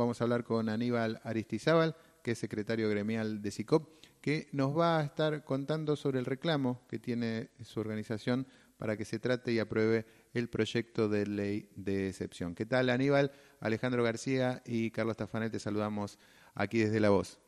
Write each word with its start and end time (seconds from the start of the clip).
vamos 0.00 0.18
a 0.20 0.24
hablar 0.24 0.44
con 0.44 0.70
Aníbal 0.70 1.20
Aristizábal, 1.24 1.94
que 2.22 2.30
es 2.30 2.38
secretario 2.38 2.88
gremial 2.88 3.42
de 3.42 3.50
SICOP, 3.50 4.02
que 4.22 4.48
nos 4.52 4.76
va 4.76 4.98
a 4.98 5.04
estar 5.04 5.44
contando 5.44 5.94
sobre 5.94 6.18
el 6.18 6.24
reclamo 6.24 6.80
que 6.88 6.98
tiene 6.98 7.50
su 7.62 7.80
organización 7.80 8.46
para 8.78 8.96
que 8.96 9.04
se 9.04 9.18
trate 9.18 9.52
y 9.52 9.58
apruebe 9.58 10.06
el 10.32 10.48
proyecto 10.48 11.10
de 11.10 11.26
ley 11.26 11.68
de 11.76 12.08
excepción. 12.08 12.54
¿Qué 12.54 12.64
tal, 12.64 12.88
Aníbal? 12.88 13.30
Alejandro 13.60 14.02
García 14.02 14.62
y 14.64 14.90
Carlos 14.90 15.18
Tafanel, 15.18 15.50
te 15.50 15.58
saludamos 15.58 16.18
aquí 16.54 16.78
desde 16.78 16.98
La 16.98 17.10
Voz. 17.10 17.38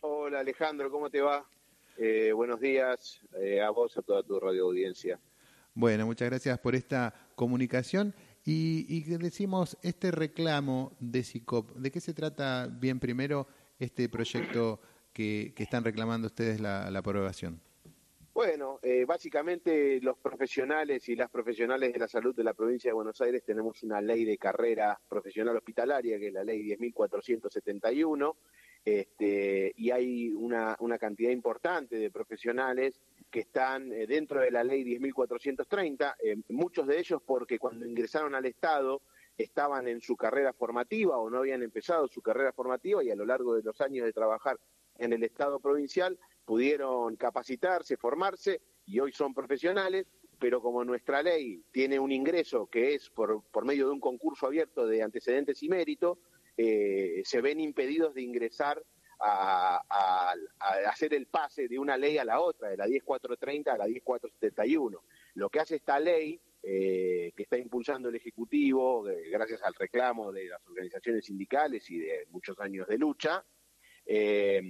Hola, 0.00 0.40
Alejandro, 0.40 0.90
¿cómo 0.90 1.10
te 1.10 1.20
va? 1.20 1.48
Eh, 1.96 2.32
buenos 2.32 2.58
días 2.58 3.20
eh, 3.38 3.60
a 3.60 3.70
vos, 3.70 3.96
a 3.96 4.02
toda 4.02 4.24
tu 4.24 4.40
radio 4.40 4.64
audiencia. 4.64 5.20
Bueno, 5.74 6.06
muchas 6.06 6.28
gracias 6.28 6.58
por 6.58 6.74
esta 6.74 7.14
comunicación. 7.36 8.14
Y, 8.44 8.86
y 8.88 9.02
decimos, 9.18 9.76
este 9.82 10.10
reclamo 10.10 10.96
de 10.98 11.22
SICOP, 11.22 11.76
¿de 11.76 11.90
qué 11.90 12.00
se 12.00 12.14
trata 12.14 12.66
bien 12.66 12.98
primero 12.98 13.46
este 13.78 14.08
proyecto 14.08 14.80
que, 15.12 15.52
están 15.56 15.84
reclamando 15.84 16.26
ustedes 16.26 16.60
la 16.60 16.86
aprobación? 16.86 17.60
Bueno, 18.32 18.78
eh, 18.82 19.04
básicamente 19.04 20.00
los 20.00 20.16
profesionales 20.16 21.08
y 21.08 21.14
las 21.16 21.28
profesionales 21.30 21.92
de 21.92 21.98
la 21.98 22.08
salud 22.08 22.34
de 22.34 22.44
la 22.44 22.54
provincia 22.54 22.88
de 22.88 22.94
Buenos 22.94 23.20
Aires 23.20 23.44
tenemos 23.44 23.82
una 23.82 24.00
ley 24.00 24.24
de 24.24 24.38
carrera 24.38 24.98
profesional 25.08 25.56
hospitalaria, 25.56 26.18
que 26.18 26.28
es 26.28 26.32
la 26.32 26.42
ley 26.42 26.62
10.471, 26.62 28.36
este, 28.84 29.72
y 29.76 29.90
hay 29.90 30.30
una, 30.30 30.76
una 30.80 30.98
cantidad 30.98 31.30
importante 31.30 31.96
de 31.96 32.10
profesionales 32.10 33.00
que 33.30 33.40
están 33.40 33.92
eh, 33.92 34.06
dentro 34.06 34.40
de 34.40 34.50
la 34.50 34.64
ley 34.64 34.84
10.430, 34.84 36.14
eh, 36.22 36.36
muchos 36.48 36.86
de 36.86 36.98
ellos 36.98 37.22
porque 37.24 37.58
cuando 37.58 37.86
ingresaron 37.86 38.34
al 38.34 38.46
Estado 38.46 39.02
estaban 39.36 39.88
en 39.88 40.00
su 40.00 40.16
carrera 40.16 40.52
formativa 40.52 41.16
o 41.18 41.30
no 41.30 41.38
habían 41.38 41.62
empezado 41.62 42.08
su 42.08 42.20
carrera 42.20 42.52
formativa 42.52 43.02
y 43.02 43.10
a 43.10 43.16
lo 43.16 43.24
largo 43.24 43.54
de 43.54 43.62
los 43.62 43.80
años 43.80 44.06
de 44.06 44.12
trabajar 44.12 44.58
en 44.98 45.12
el 45.12 45.22
Estado 45.24 45.60
provincial 45.60 46.18
pudieron 46.44 47.16
capacitarse, 47.16 47.96
formarse 47.96 48.60
y 48.86 48.98
hoy 48.98 49.12
son 49.12 49.32
profesionales, 49.32 50.06
pero 50.38 50.60
como 50.60 50.84
nuestra 50.84 51.22
ley 51.22 51.62
tiene 51.70 51.98
un 51.98 52.12
ingreso 52.12 52.66
que 52.66 52.94
es 52.94 53.08
por, 53.10 53.42
por 53.50 53.64
medio 53.64 53.86
de 53.86 53.92
un 53.92 54.00
concurso 54.00 54.46
abierto 54.46 54.86
de 54.86 55.02
antecedentes 55.02 55.62
y 55.62 55.68
mérito, 55.68 56.18
eh, 56.62 57.22
se 57.24 57.40
ven 57.40 57.58
impedidos 57.58 58.14
de 58.14 58.20
ingresar 58.20 58.84
a, 59.18 59.82
hacer 60.86 61.14
el 61.14 61.26
pase 61.26 61.68
de 61.68 61.78
una 61.78 61.96
ley 61.96 62.18
a 62.18 62.24
la 62.24 62.40
otra, 62.40 62.68
de 62.68 62.76
la 62.76 62.86
10430 62.86 63.72
a 63.72 63.78
la 63.78 63.86
10471. 63.86 65.02
Lo 65.34 65.48
que 65.48 65.60
hace 65.60 65.76
esta 65.76 65.98
ley, 65.98 66.38
eh, 66.62 67.32
que 67.34 67.42
está 67.42 67.56
impulsando 67.56 68.10
el 68.10 68.16
Ejecutivo, 68.16 69.04
gracias 69.30 69.62
al 69.62 69.74
reclamo 69.74 70.32
de 70.32 70.48
las 70.48 70.66
organizaciones 70.66 71.24
sindicales 71.24 71.90
y 71.90 71.98
de 71.98 72.26
muchos 72.30 72.58
años 72.60 72.86
de 72.88 72.98
lucha, 72.98 73.42
eh, 74.04 74.62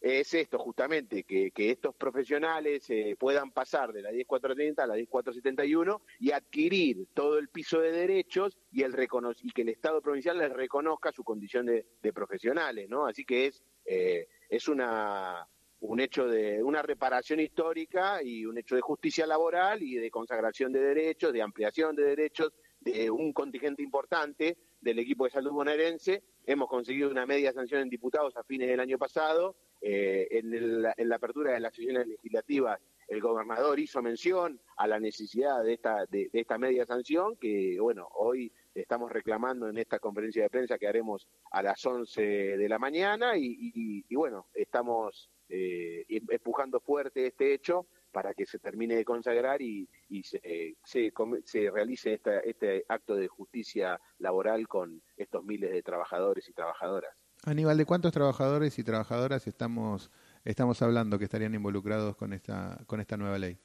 es 0.00 0.34
esto 0.34 0.58
justamente, 0.58 1.24
que, 1.24 1.52
estos 1.56 1.94
profesionales 1.96 2.88
eh, 2.90 3.16
puedan 3.18 3.50
pasar 3.50 3.92
de 3.92 4.02
la 4.02 4.10
10430 4.10 4.82
a 4.82 4.86
la 4.86 4.94
10471 4.94 6.02
y 6.20 6.30
adquirir 6.30 7.08
todo 7.14 7.38
el 7.38 7.48
piso 7.48 7.80
de 7.80 7.92
derechos 7.92 8.58
y, 8.70 8.82
el 8.82 8.94
y 9.42 9.50
que 9.50 9.62
el 9.62 9.68
Estado 9.70 10.00
provincial 10.00 10.38
les 10.38 10.52
reconozca 10.52 11.12
su 11.12 11.24
condición 11.24 11.66
de, 11.66 12.12
profesionales, 12.12 12.88
¿no? 12.88 13.06
Así 13.06 13.24
que 13.24 13.46
es, 13.46 13.64
eh, 13.84 14.28
es 14.48 14.68
una, 14.68 15.46
un 15.80 16.00
hecho 16.00 16.28
de 16.28 16.62
una 16.62 16.82
reparación 16.82 17.40
histórica 17.40 18.22
y 18.22 18.46
un 18.46 18.58
hecho 18.58 18.74
de 18.74 18.80
justicia 18.80 19.26
laboral 19.26 19.82
y 19.82 19.96
de 19.96 20.10
consagración 20.10 20.72
de 20.72 20.80
derechos, 20.80 21.32
de 21.32 21.42
ampliación 21.42 21.96
de 21.96 22.04
derechos 22.04 22.52
de 22.80 23.10
un 23.10 23.32
contingente 23.32 23.82
importante 23.82 24.56
del 24.80 24.98
equipo 24.98 25.24
de 25.24 25.30
salud 25.30 25.50
bonaerense. 25.50 26.22
Hemos 26.44 26.68
conseguido 26.68 27.10
una 27.10 27.26
media 27.26 27.52
sanción 27.52 27.82
en 27.82 27.88
diputados 27.88 28.36
a 28.36 28.44
fines 28.44 28.68
del 28.68 28.80
año 28.80 28.98
pasado 28.98 29.56
eh, 29.80 30.28
en, 30.30 30.82
la 30.82 31.16
apertura 31.16 31.52
de 31.52 31.60
las 31.60 31.74
sesiones 31.74 32.06
legislativas, 32.06 32.80
el 33.08 33.20
gobernador 33.20 33.78
hizo 33.78 34.02
mención 34.02 34.60
a 34.76 34.86
la 34.86 34.98
necesidad 34.98 35.62
de 35.62 35.74
esta, 35.74 36.06
de, 36.06 36.28
esta 36.32 36.58
media 36.58 36.84
sanción, 36.86 37.36
que 37.36 37.78
bueno, 37.80 38.08
hoy 38.14 38.52
estamos 38.74 39.12
reclamando 39.12 39.68
en 39.68 39.78
esta 39.78 39.98
conferencia 39.98 40.42
de 40.42 40.50
prensa 40.50 40.78
que 40.78 40.88
haremos 40.88 41.28
a 41.52 41.62
las 41.62 41.84
11 41.84 42.22
de 42.22 42.68
la 42.68 42.78
mañana 42.78 43.34
y, 43.36 44.02
bueno, 44.14 44.46
estamos 44.54 45.30
eh, 45.48 46.04
em, 46.08 46.26
empujando 46.30 46.80
fuerte 46.80 47.26
este 47.26 47.54
hecho 47.54 47.86
para 48.10 48.34
que 48.34 48.46
se 48.46 48.58
termine 48.58 48.96
de 48.96 49.04
consagrar 49.04 49.60
y, 49.62 49.88
se, 50.22 50.74
se, 50.84 51.70
realice 51.70 52.18
este 52.44 52.84
acto 52.88 53.14
de 53.14 53.28
justicia 53.28 54.00
laboral 54.18 54.66
con 54.66 55.02
estos 55.16 55.44
miles 55.44 55.70
de 55.70 55.82
trabajadores 55.82 56.48
y 56.48 56.54
trabajadoras. 56.54 57.25
Aníbal, 57.46 57.78
¿de 57.78 57.86
cuántos 57.86 58.12
trabajadores 58.12 58.76
y 58.76 58.82
trabajadoras 58.82 59.46
estamos, 59.46 60.10
estamos 60.44 60.82
hablando 60.82 61.16
que 61.16 61.26
estarían 61.26 61.54
involucrados 61.54 62.16
con 62.16 62.32
esta, 62.32 62.82
con 62.88 63.00
esta 63.00 63.16
nueva 63.16 63.38
ley? 63.38 63.56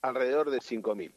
Alrededor 0.00 0.50
de 0.50 0.60
5.000 0.60 1.12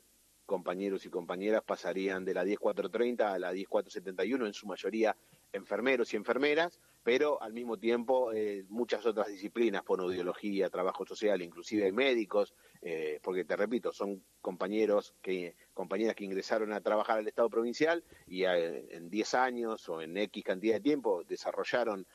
compañeros 0.46 1.06
y 1.06 1.10
compañeras 1.10 1.62
pasarían 1.66 2.26
de 2.26 2.34
la 2.34 2.44
10430 2.44 3.34
a 3.34 3.40
la 3.40 3.54
10471, 3.54 4.46
en 4.46 4.54
su 4.54 4.68
mayoría 4.68 5.16
enfermeros 5.54 6.14
y 6.14 6.18
enfermeras, 6.18 6.82
pero 7.04 7.42
al 7.42 7.54
mismo 7.54 7.78
tiempo 7.78 8.32
eh, 8.32 8.64
muchas 8.70 9.06
otras 9.06 9.28
disciplinas, 9.28 9.84
fonoaudiología, 9.84 10.70
trabajo 10.70 11.06
social, 11.06 11.42
inclusive 11.42 11.92
médicos, 11.92 12.54
eh, 12.82 13.20
porque 13.24 13.44
te 13.44 13.56
repito, 13.56 13.92
son 13.92 14.24
compañeros 14.42 15.16
que 15.22 15.56
compañeras 15.74 16.16
que 16.16 16.26
ingresaron 16.26 16.74
a 16.74 16.82
trabajar 16.82 17.18
al 17.18 17.28
Estado 17.28 17.50
provincial 17.50 18.04
y 18.28 18.44
eh, 18.44 18.96
en 18.96 19.10
10 19.10 19.34
años 19.34 19.90
o 19.90 20.02
en 20.02 20.16
X 20.18 20.44
cantidad 20.44 20.76
de 20.76 20.82
tiempo 20.82 21.24
desarrollaron 21.24 22.06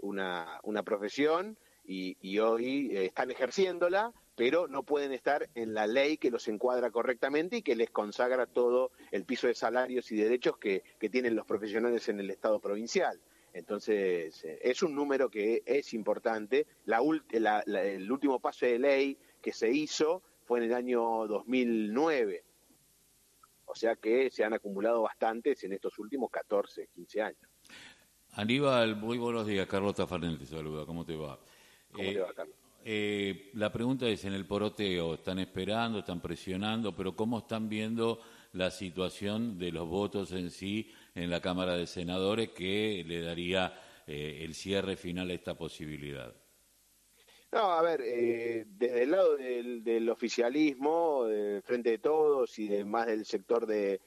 una, 0.00 0.60
una 0.62 0.82
profesión 0.84 1.58
y, 1.84 2.16
y 2.20 2.38
hoy 2.38 2.96
están 2.96 3.32
ejerciéndola, 3.32 4.12
pero 4.36 4.68
no 4.68 4.84
pueden 4.84 5.12
estar 5.12 5.48
en 5.54 5.74
la 5.74 5.86
ley 5.86 6.18
que 6.18 6.30
los 6.30 6.46
encuadra 6.46 6.90
correctamente 6.90 7.56
y 7.56 7.62
que 7.62 7.74
les 7.74 7.90
consagra 7.90 8.46
todo 8.46 8.92
el 9.10 9.24
piso 9.24 9.48
de 9.48 9.54
salarios 9.54 10.12
y 10.12 10.16
derechos 10.16 10.56
que, 10.58 10.84
que 11.00 11.08
tienen 11.08 11.34
los 11.34 11.46
profesionales 11.46 12.08
en 12.08 12.20
el 12.20 12.30
Estado 12.30 12.60
provincial. 12.60 13.20
Entonces, 13.52 14.44
eh, 14.44 14.58
es 14.62 14.82
un 14.82 14.94
número 14.94 15.28
que 15.28 15.62
es 15.66 15.92
importante. 15.94 16.66
La, 16.84 17.00
el 17.00 18.10
último 18.10 18.40
paso 18.40 18.66
de 18.66 18.78
ley 18.78 19.18
que 19.40 19.52
se 19.52 19.70
hizo 19.70 20.22
fue 20.44 20.58
en 20.58 20.66
el 20.66 20.74
año 20.74 21.26
2009. 21.26 22.44
O 23.66 23.74
sea 23.74 23.96
que 23.96 24.30
se 24.30 24.44
han 24.44 24.52
acumulado 24.52 25.02
bastantes 25.02 25.62
en 25.64 25.72
estos 25.72 25.98
últimos 25.98 26.30
14, 26.30 26.88
15 26.88 27.22
años. 27.22 27.48
Aníbal, 28.32 28.96
muy 28.96 29.18
buenos 29.18 29.46
días. 29.46 29.66
Carlos 29.66 29.94
Tafarnel 29.94 30.38
te 30.38 30.46
saluda. 30.46 30.86
¿Cómo 30.86 31.04
te 31.04 31.16
va? 31.16 31.38
¿Cómo 31.92 32.08
te 32.08 32.18
va, 32.18 32.32
Carlos? 32.32 32.56
Eh, 32.84 33.50
la 33.54 33.70
pregunta 33.70 34.08
es, 34.08 34.24
en 34.24 34.32
el 34.32 34.46
poroteo, 34.46 35.14
están 35.14 35.38
esperando, 35.38 35.98
están 35.98 36.20
presionando, 36.20 36.94
pero 36.96 37.14
¿cómo 37.14 37.38
están 37.40 37.68
viendo 37.68 38.20
la 38.52 38.70
situación 38.70 39.58
de 39.58 39.72
los 39.72 39.88
votos 39.88 40.32
en 40.32 40.50
sí 40.50 40.90
en 41.14 41.30
la 41.30 41.40
Cámara 41.40 41.76
de 41.76 41.86
Senadores 41.86 42.50
que 42.50 43.04
le 43.06 43.22
daría 43.22 43.74
eh, 44.06 44.40
el 44.42 44.54
cierre 44.54 44.96
final 44.96 45.30
a 45.30 45.34
esta 45.34 45.56
posibilidad. 45.56 46.34
No, 47.52 47.72
a 47.72 47.82
ver, 47.82 48.00
eh, 48.04 48.64
desde 48.68 49.02
el 49.02 49.10
lado 49.10 49.36
del, 49.36 50.08
oficialismo, 50.08 51.26
frente 51.64 51.90
de 51.90 51.98
todos 51.98 52.56
y 52.60 52.68
de 52.68 52.84
más 52.84 53.06
del 53.06 53.24
sector 53.24 53.66
de, 53.66 54.00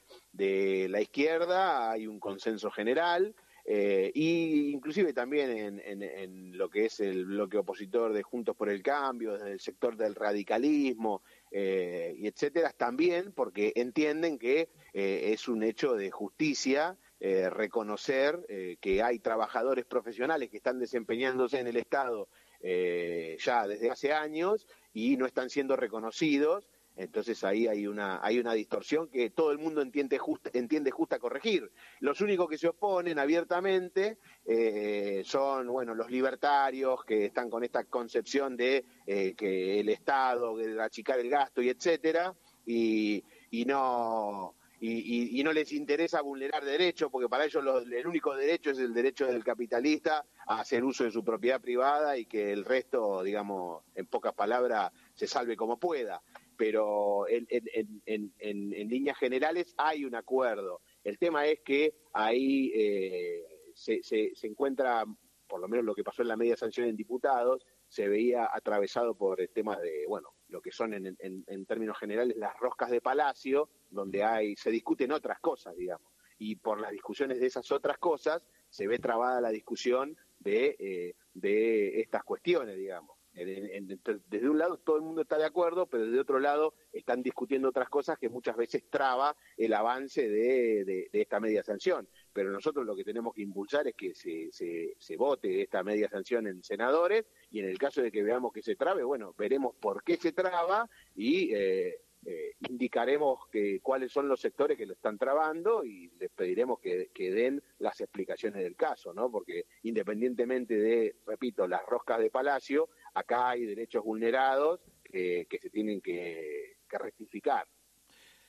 la 0.88 1.00
izquierda, 1.00 1.90
hay 1.90 2.06
un 2.06 2.18
consenso 2.18 2.70
general. 2.70 3.34
Eh, 3.66 4.12
y 4.14 4.72
inclusive 4.72 5.14
también 5.14 5.50
en, 5.50 6.02
en, 6.02 6.56
lo 6.56 6.68
que 6.68 6.84
es 6.84 7.00
el 7.00 7.24
bloque 7.24 7.56
opositor 7.56 8.12
de 8.12 8.22
Juntos 8.22 8.54
por 8.54 8.68
el 8.68 8.82
Cambio, 8.82 9.32
desde 9.32 9.52
el 9.52 9.60
sector 9.60 9.96
del 9.96 10.14
radicalismo 10.14 11.22
eh, 11.56 12.16
y 12.18 12.26
etcétera, 12.26 12.74
también 12.76 13.30
porque 13.30 13.72
entienden 13.76 14.40
que 14.40 14.70
eh, 14.92 15.30
es 15.32 15.46
un 15.46 15.62
hecho 15.62 15.94
de 15.94 16.10
justicia 16.10 16.98
eh, 17.20 17.48
reconocer 17.48 18.44
que 18.80 19.02
hay 19.04 19.20
trabajadores 19.20 19.84
profesionales 19.84 20.50
que 20.50 20.56
están 20.56 20.80
desempeñándose 20.80 21.60
en 21.60 21.68
el 21.68 21.76
Estado 21.76 22.28
ya 22.60 23.68
desde 23.68 23.90
hace 23.90 24.12
años 24.12 24.66
y 24.92 25.16
no 25.16 25.26
están 25.26 25.48
siendo 25.48 25.76
reconocidos 25.76 26.68
entonces 26.96 27.42
ahí 27.42 27.66
hay 27.66 27.86
una, 27.86 28.20
hay 28.22 28.38
una 28.38 28.52
distorsión 28.52 29.08
que 29.08 29.30
todo 29.30 29.50
el 29.50 29.58
mundo 29.58 29.82
entiende 29.82 30.18
justa, 30.18 30.50
entiende 30.52 30.90
justa 30.90 31.18
corregir. 31.18 31.70
Los 32.00 32.20
únicos 32.20 32.48
que 32.48 32.58
se 32.58 32.68
oponen 32.68 33.18
abiertamente 33.18 34.18
eh, 34.46 35.22
son 35.24 35.66
bueno 35.68 35.94
los 35.94 36.10
libertarios 36.10 37.04
que 37.04 37.26
están 37.26 37.50
con 37.50 37.64
esta 37.64 37.84
concepción 37.84 38.56
de 38.56 38.84
eh, 39.06 39.34
que 39.34 39.80
el 39.80 39.88
Estado, 39.88 40.56
achicar 40.80 41.18
el 41.18 41.30
gasto 41.30 41.62
y 41.62 41.68
etcétera, 41.68 42.34
y, 42.64 43.24
y 43.50 43.64
no 43.64 44.54
y, 44.86 45.42
no 45.42 45.52
les 45.52 45.72
interesa 45.72 46.20
vulnerar 46.20 46.62
derechos, 46.64 47.10
porque 47.10 47.28
para 47.28 47.46
ellos 47.46 47.64
el 47.90 48.06
único 48.06 48.34
derecho 48.34 48.70
es 48.70 48.78
el 48.78 48.92
derecho 48.92 49.26
del 49.26 49.42
capitalista 49.42 50.26
a 50.46 50.60
hacer 50.60 50.84
uso 50.84 51.04
de 51.04 51.10
su 51.10 51.24
propiedad 51.24 51.60
privada 51.60 52.18
y 52.18 52.26
que 52.26 52.52
el 52.52 52.66
resto, 52.66 53.22
digamos, 53.22 53.82
en 53.94 54.06
pocas 54.06 54.34
palabras, 54.34 54.92
se 55.14 55.26
salve 55.26 55.56
como 55.56 55.78
pueda 55.78 56.20
pero 56.56 57.28
en, 57.28 57.46
en, 57.50 58.02
en, 58.06 58.32
en, 58.38 58.88
líneas 58.88 59.18
generales 59.18 59.74
hay 59.76 60.04
un 60.04 60.14
acuerdo. 60.14 60.80
El 61.02 61.18
tema 61.18 61.46
es 61.46 61.60
que 61.60 61.94
hay, 62.12 62.72
eh, 62.74 63.42
se, 63.74 64.02
se, 64.02 64.32
se 64.34 64.46
encuentra, 64.46 65.04
por 65.46 65.60
lo 65.60 65.68
menos 65.68 65.84
lo 65.84 65.94
que 65.94 66.04
pasó 66.04 66.22
en 66.22 66.28
la 66.28 66.36
media 66.36 66.56
sanción 66.56 66.88
en 66.88 66.96
diputados, 66.96 67.66
se 67.88 68.08
veía 68.08 68.48
atravesado 68.52 69.14
por 69.14 69.46
temas 69.54 69.80
de, 69.80 70.04
bueno, 70.08 70.34
lo 70.48 70.60
que 70.60 70.72
son 70.72 70.94
en, 70.94 71.66
términos 71.66 71.98
generales 71.98 72.36
las 72.36 72.56
roscas 72.58 72.90
de 72.90 73.00
palacio, 73.00 73.68
donde 73.90 74.22
hay, 74.24 74.56
se 74.56 74.70
discuten 74.70 75.12
otras 75.12 75.38
cosas, 75.40 75.76
digamos. 75.76 76.12
Y 76.38 76.56
por 76.56 76.80
las 76.80 76.90
discusiones 76.90 77.38
de 77.40 77.46
esas 77.46 77.70
otras 77.70 77.98
cosas 77.98 78.42
se 78.68 78.86
ve 78.86 78.98
trabada 78.98 79.40
la 79.40 79.50
discusión 79.50 80.16
de, 80.38 80.76
eh, 80.78 81.14
de 81.34 82.00
estas 82.00 82.24
cuestiones, 82.24 82.76
digamos. 82.76 83.13
Desde 83.34 84.48
un 84.48 84.58
lado 84.58 84.78
todo 84.78 84.96
el 84.96 85.02
mundo 85.02 85.22
está 85.22 85.36
de 85.36 85.44
acuerdo, 85.44 85.86
pero 85.86 86.06
desde 86.06 86.20
otro 86.20 86.38
lado 86.38 86.74
están 86.92 87.22
discutiendo 87.22 87.68
otras 87.68 87.88
cosas 87.88 88.18
que 88.18 88.28
muchas 88.28 88.56
veces 88.56 88.84
traba 88.88 89.36
el 89.56 89.72
avance 89.74 90.28
de, 90.28 91.08
esta 91.12 91.40
media 91.40 91.62
sanción. 91.62 92.08
Pero 92.32 92.50
nosotros 92.50 92.86
lo 92.86 92.94
que 92.94 93.04
tenemos 93.04 93.34
que 93.34 93.42
impulsar 93.42 93.86
es 93.88 93.94
que 93.94 94.14
se, 94.14 94.50
se, 94.52 94.94
se, 94.98 95.16
vote 95.16 95.62
esta 95.62 95.82
media 95.82 96.08
sanción 96.08 96.46
en 96.46 96.62
senadores 96.62 97.26
y 97.50 97.60
en 97.60 97.68
el 97.68 97.78
caso 97.78 98.02
de 98.02 98.12
que 98.12 98.22
veamos 98.22 98.52
que 98.52 98.62
se 98.62 98.76
trabe, 98.76 99.02
bueno, 99.02 99.34
veremos 99.36 99.74
por 99.76 100.02
qué 100.04 100.16
se 100.16 100.32
traba 100.32 100.88
y 101.14 101.52
eh, 101.54 102.00
eh, 102.26 102.54
indicaremos 102.70 103.40
que, 103.52 103.80
cuáles 103.82 104.10
son 104.10 104.28
los 104.28 104.40
sectores 104.40 104.78
que 104.78 104.86
lo 104.86 104.94
están 104.94 105.18
trabando 105.18 105.84
y 105.84 106.10
les 106.18 106.30
pediremos 106.30 106.80
que, 106.80 107.10
que, 107.12 107.30
den 107.30 107.62
las 107.78 108.00
explicaciones 108.00 108.62
del 108.62 108.76
caso, 108.76 109.12
¿no? 109.12 109.30
Porque 109.30 109.66
independientemente 109.82 110.74
de, 110.74 111.16
repito, 111.26 111.68
las 111.68 111.84
roscas 111.84 112.20
de 112.20 112.30
Palacio, 112.30 112.88
acá 113.14 113.50
hay 113.50 113.64
derechos 113.64 114.04
vulnerados 114.04 114.80
que, 115.02 115.46
que 115.48 115.58
se 115.58 115.70
tienen 115.70 116.00
que, 116.00 116.76
que 116.88 116.98
rectificar. 116.98 117.66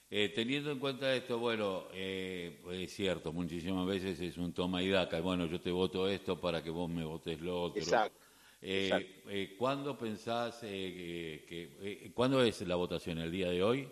Eh, 0.10 0.32
teniendo 0.36 0.72
en 0.72 0.80
cuenta 0.80 1.16
esto, 1.16 1.40
bueno, 1.40 1.88
eh, 1.94 2.60
pues 2.64 2.80
es 2.80 2.94
cierto, 2.94 3.34
muchísimas 3.34 3.88
veces 3.88 4.20
es 4.20 4.38
un 4.38 4.54
toma 4.54 4.84
y 4.84 4.90
daca. 4.90 5.20
Bueno, 5.20 5.48
yo 5.48 5.60
te 5.60 5.72
voto 5.72 6.08
esto 6.08 6.40
para 6.40 6.64
que 6.64 6.70
vos 6.70 6.90
me 6.90 7.04
votes 7.04 7.42
lo 7.42 7.64
otro. 7.64 7.82
Exacto. 7.82 8.20
Eh, 8.62 9.22
eh, 9.28 9.56
¿Cuándo 9.58 9.98
pensás 9.98 10.60
que, 10.60 12.12
cuándo 12.14 12.42
es 12.44 12.62
la 12.62 12.76
votación? 12.76 13.18
¿El 13.18 13.32
día 13.32 13.50
de 13.50 13.64
hoy? 13.64 13.90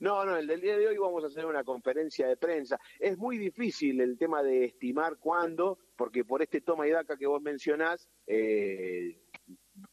No, 0.00 0.24
no, 0.24 0.36
el 0.36 0.46
del 0.46 0.60
día 0.60 0.78
de 0.78 0.86
hoy 0.86 0.96
vamos 0.96 1.24
a 1.24 1.26
hacer 1.26 1.44
una 1.44 1.64
conferencia 1.64 2.28
de 2.28 2.36
prensa. 2.36 2.78
Es 3.00 3.18
muy 3.18 3.36
difícil 3.36 4.00
el 4.00 4.16
tema 4.16 4.42
de 4.42 4.66
estimar 4.66 5.16
cuándo, 5.18 5.78
porque 5.96 6.24
por 6.24 6.40
este 6.40 6.60
toma 6.60 6.86
y 6.86 6.90
daca 6.90 7.16
que 7.16 7.26
vos 7.26 7.42
mencionás, 7.42 8.08
eh, 8.26 9.18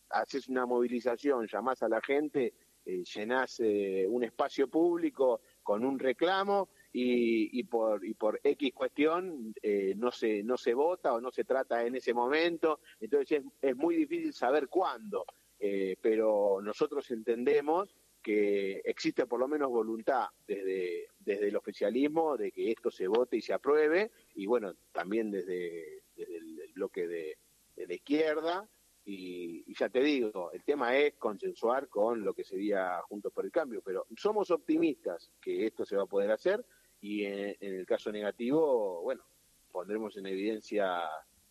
haces 0.09 0.47
una 0.47 0.65
movilización, 0.65 1.47
llamás 1.47 1.83
a 1.83 1.89
la 1.89 2.01
gente, 2.01 2.53
eh, 2.85 3.03
llenás 3.03 3.59
eh, 3.59 4.05
un 4.07 4.23
espacio 4.23 4.67
público 4.67 5.41
con 5.63 5.83
un 5.83 5.97
reclamo 5.97 6.69
y, 6.93 7.59
y, 7.59 7.63
por, 7.63 8.05
y 8.05 8.13
por 8.13 8.39
X 8.43 8.71
cuestión 8.73 9.53
eh, 9.61 9.93
no, 9.97 10.11
se, 10.11 10.43
no 10.43 10.55
se 10.55 10.73
vota 10.73 11.13
o 11.13 11.19
no 11.19 11.31
se 11.31 11.43
trata 11.43 11.85
en 11.85 11.95
ese 11.95 12.13
momento, 12.13 12.79
entonces 12.99 13.39
es, 13.39 13.69
es 13.71 13.75
muy 13.75 13.95
difícil 13.95 14.31
saber 14.31 14.69
cuándo, 14.69 15.25
eh, 15.59 15.97
pero 15.99 16.59
nosotros 16.61 17.09
entendemos 17.11 17.95
que 18.21 18.81
existe 18.85 19.25
por 19.25 19.39
lo 19.39 19.47
menos 19.47 19.69
voluntad 19.69 20.27
desde, 20.47 21.07
desde 21.19 21.47
el 21.47 21.55
oficialismo 21.55 22.37
de 22.37 22.51
que 22.51 22.71
esto 22.71 22.89
se 22.89 23.07
vote 23.07 23.37
y 23.37 23.41
se 23.41 23.53
apruebe, 23.53 24.11
y 24.35 24.45
bueno, 24.45 24.73
también 24.91 25.31
desde, 25.31 26.03
el, 26.15 26.71
bloque 26.75 27.07
de 27.07 27.37
la 27.75 27.93
izquierda, 27.93 28.69
y, 29.05 29.63
y, 29.67 29.75
ya 29.77 29.87
te 29.87 30.01
digo, 30.01 30.51
el 30.51 30.63
tema 30.63 30.97
es 30.97 31.13
consensuar 31.15 31.87
con 31.87 32.23
lo 32.23 32.33
que 32.33 32.43
sería 32.43 32.99
Juntos 33.03 33.31
por 33.31 33.45
el 33.45 33.51
Cambio, 33.51 33.81
pero 33.85 34.07
somos 34.17 34.49
optimistas 34.49 35.31
que 35.39 35.67
esto 35.67 35.85
se 35.85 35.95
va 35.95 36.03
a 36.03 36.07
poder 36.07 36.31
hacer 36.31 36.65
y 36.99 37.23
en, 37.23 37.55
el 37.59 37.85
caso 37.85 38.11
negativo, 38.11 39.01
bueno, 39.03 39.23
pondremos 39.71 40.17
en 40.17 40.25
evidencia 40.25 41.01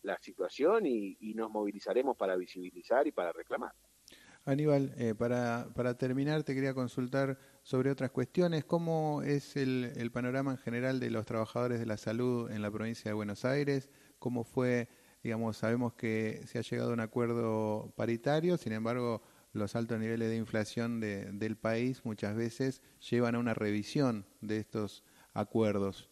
la 0.01 0.19
situación 0.19 0.85
y, 0.85 1.15
y 1.21 1.33
nos 1.33 1.49
movilizaremos 1.49 2.17
para 2.17 2.35
visibilizar 2.35 3.07
y 3.07 3.11
para 3.11 3.31
reclamar. 3.31 3.71
Aníbal, 4.43 4.93
eh, 4.97 5.15
para, 5.15 5.69
para 5.73 5.97
terminar 5.97 6.43
te 6.43 6.53
quería 6.53 6.75
consultar 6.75 7.39
sobre 7.63 7.89
otras 7.89 8.11
cuestiones. 8.11 8.63
¿Cómo 8.63 9.23
es 9.23 9.55
el, 9.55 9.91
el 9.95 10.11
panorama 10.11 10.51
en 10.51 10.57
general 10.57 10.99
de 10.99 11.09
los 11.09 11.25
trabajadores 11.25 11.79
de 11.79 11.87
la 11.87 11.97
salud 11.97 12.51
en 12.51 12.61
la 12.61 12.69
provincia 12.69 13.09
de 13.09 13.15
Buenos 13.15 13.43
Aires? 13.43 13.89
¿Cómo 14.19 14.43
fue 14.43 14.87
digamos, 15.25 15.57
sabemos 15.57 15.95
que 15.95 16.41
se 16.45 16.59
ha 16.59 16.61
llegado 16.61 16.91
a 16.91 16.93
un 16.93 16.99
acuerdo 16.99 17.91
paritario, 17.95 18.57
sin 18.57 18.73
embargo, 18.73 19.23
los 19.53 19.75
altos 19.75 19.97
niveles 19.97 20.29
de 20.29 20.35
inflación 20.35 20.99
de, 20.99 21.31
del 21.31 21.57
país 21.57 22.05
muchas 22.05 22.35
veces 22.35 22.83
llevan 23.09 23.33
a 23.33 23.39
una 23.39 23.55
revisión 23.55 24.27
de 24.41 24.57
estos 24.57 25.03
acuerdos. 25.33 26.11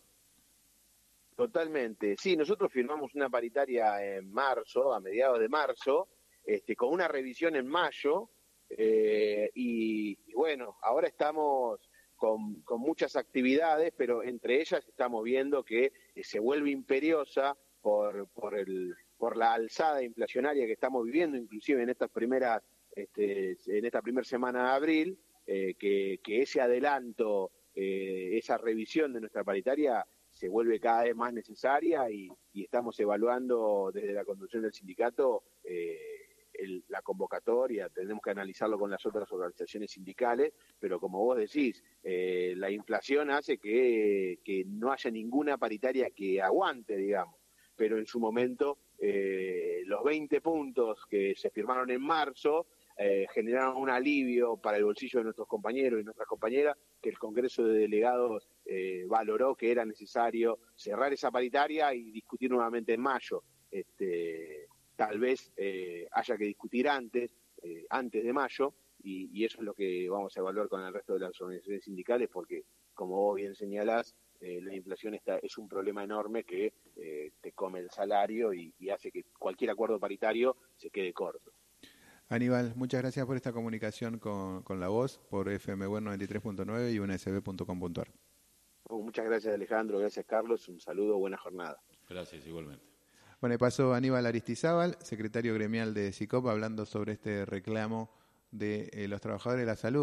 Totalmente. 1.36 2.16
Sí, 2.18 2.36
nosotros 2.36 2.72
firmamos 2.74 3.14
una 3.14 3.30
paritaria 3.30 4.04
en 4.04 4.32
marzo, 4.32 4.92
a 4.92 5.00
mediados 5.00 5.40
de 5.40 5.48
marzo, 5.48 6.08
este, 6.44 6.76
con 6.76 6.92
una 6.92 7.08
revisión 7.08 7.56
en 7.56 7.68
mayo, 7.68 8.32
eh, 8.68 9.52
y, 9.54 10.18
y, 10.26 10.34
bueno, 10.34 10.78
ahora 10.82 11.08
estamos 11.08 11.88
con, 12.16 12.64
con, 12.64 12.82
muchas 12.82 13.16
actividades, 13.16 13.94
pero 13.96 14.24
entre 14.24 14.60
ellas 14.60 14.84
estamos 14.88 15.24
viendo 15.24 15.64
que 15.64 15.94
eh, 16.16 16.24
se 16.24 16.40
vuelve 16.40 16.72
imperiosa 16.72 17.56
por, 17.84 18.30
por, 18.30 18.58
el, 18.58 18.96
por 19.18 19.36
la 19.36 19.54
alzada 19.54 20.02
inflacionaria 20.02 20.66
que 20.66 20.72
estamos 20.72 21.04
viviendo, 21.04 21.38
inclusive 21.38 21.84
en 21.84 21.90
estas 21.90 22.10
primeras, 22.10 22.64
este, 22.96 23.58
en 23.68 23.86
esta 23.86 24.02
primera 24.02 24.24
semana 24.24 24.64
de 24.64 24.70
abril, 24.70 25.20
eh, 25.46 25.76
que, 25.78 26.22
que, 26.24 26.42
ese 26.42 26.62
adelanto, 26.62 27.52
eh, 27.76 28.38
esa 28.38 28.58
revisión 28.58 29.12
de 29.12 29.20
nuestra 29.20 29.44
paritaria 29.44 30.06
se 30.32 30.48
vuelve 30.48 30.80
cada 30.80 31.04
vez 31.04 31.16
más 31.16 31.34
necesaria 31.34 32.10
y, 32.10 32.30
y 32.54 32.64
estamos 32.64 32.98
evaluando 33.02 33.92
desde 33.94 34.14
la 34.14 34.24
conducción 34.24 34.64
del 34.64 34.74
sindicato 34.74 35.44
eh, 35.64 36.00
la 36.88 37.02
convocatoria, 37.02 37.90
tenemos 37.90 38.22
que 38.24 38.30
analizarlo 38.30 38.80
con 38.80 38.90
las 38.90 39.06
otras 39.06 39.30
organizaciones 39.32 39.92
sindicales, 39.92 40.54
pero 40.80 41.00
como 41.00 41.20
vos 41.20 41.36
decís, 41.36 41.84
la 42.04 42.70
inflación 42.70 43.32
hace 43.32 43.58
que, 43.58 44.40
que 44.46 44.64
no 44.68 44.92
haya 44.92 45.10
ninguna 45.10 45.58
paritaria 45.58 46.12
que 46.12 46.42
aguante, 46.42 46.96
digamos 46.96 47.43
pero 47.76 47.98
en 47.98 48.06
su 48.06 48.20
momento 48.20 48.78
eh, 49.00 49.84
los 49.86 50.04
20 50.04 50.42
puntos 50.42 51.06
que 51.10 51.36
se 51.36 51.50
firmaron 51.50 51.90
en 51.92 52.02
marzo 52.02 52.68
eh, 52.98 53.26
generaron 53.34 53.78
un 53.78 53.90
alivio 53.90 54.58
para 54.58 54.78
el 54.78 54.84
bolsillo 54.84 55.20
de 55.20 55.24
nuestros 55.26 55.48
compañeros 55.48 56.00
y 56.00 56.04
nuestras 56.04 56.28
compañeras, 56.28 56.78
que 57.02 57.10
el 57.10 57.18
Congreso 57.18 57.66
de 57.66 57.80
Delegados 57.80 58.48
eh, 58.66 59.06
valoró 59.08 59.56
que 59.56 59.72
era 59.72 59.84
necesario 59.84 60.60
cerrar 60.76 61.12
esa 61.12 61.32
paritaria 61.32 61.94
y 61.94 62.12
discutir 62.12 62.52
nuevamente 62.52 62.94
en 62.94 63.02
mayo. 63.02 63.44
Este, 63.72 64.68
tal 64.96 65.20
vez 65.20 65.52
eh, 65.58 66.08
haya 66.12 66.38
que 66.38 66.46
discutir 66.46 66.88
antes, 66.88 67.32
eh, 67.62 67.86
antes 67.90 68.24
de 68.24 68.34
mayo, 68.34 68.74
y, 69.02 69.30
y, 69.34 69.44
eso 69.44 69.58
es 69.58 69.66
lo 69.66 69.74
que 69.74 70.08
vamos 70.08 70.38
a 70.38 70.40
evaluar 70.40 70.70
con 70.70 70.82
el 70.82 70.94
resto 70.94 71.14
de 71.14 71.20
las 71.20 71.42
organizaciones 71.42 71.84
sindicales, 71.84 72.30
porque, 72.32 72.64
como 72.94 73.16
vos 73.18 73.36
bien 73.36 73.54
señalás, 73.54 74.16
eh, 74.44 74.60
la 74.62 74.76
inflación 74.76 75.14
está, 75.14 75.38
es 75.38 75.58
un 75.58 75.70
problema 75.70 76.04
enorme 76.04 76.44
que 76.44 76.74
eh, 76.98 77.32
te 77.40 77.54
come 77.54 77.80
el 77.80 77.90
salario 77.90 78.54
y, 78.54 78.74
y, 78.78 78.90
hace 78.90 79.10
que 79.10 79.24
cualquier 79.40 79.72
acuerdo 79.72 80.00
paritario 80.02 80.58
se 80.76 80.90
quede 80.90 81.14
corto. 81.14 81.54
Aníbal, 82.28 82.74
muchas 82.76 83.02
gracias 83.02 83.26
por 83.26 83.38
esta 83.38 83.54
comunicación 83.54 84.20
con, 84.20 84.64
con 84.64 84.82
la 84.82 84.90
voz 84.90 85.20
por 85.30 85.48
FM 85.48 85.86
93.9 85.86 86.94
y 86.94 87.00
unsb.com.ar. 87.00 88.12
Oh, 88.90 89.02
muchas 89.02 89.26
gracias 89.26 89.54
Alejandro, 89.54 90.00
gracias 90.00 90.26
Carlos, 90.26 90.68
un 90.68 90.82
saludo, 90.82 91.18
buena 91.18 91.38
jornada. 91.38 91.82
Gracias 92.10 92.46
igualmente. 92.46 92.84
Bueno, 93.40 93.58
pasó 93.58 93.94
Aníbal 93.94 94.26
Aristizábal, 94.26 94.98
secretario 95.02 95.54
gremial 95.54 95.94
de 95.94 96.12
SICOP, 96.12 96.48
hablando 96.48 96.86
sobre 96.86 97.14
este 97.14 97.46
reclamo 97.46 98.10
de 98.52 98.90
eh, 98.94 99.08
los 99.08 99.22
trabajadores 99.22 99.62
de 99.62 99.68
la 99.68 99.76
salud. 99.76 99.92